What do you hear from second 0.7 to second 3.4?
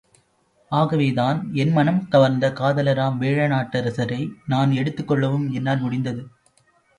அகவேதான், என் மனம் கவர்ந்த காதலராம் வேழ